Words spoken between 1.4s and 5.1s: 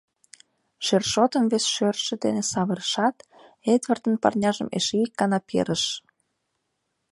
вес шӧржӧ дене савырышат, Эдвардын парняжым эше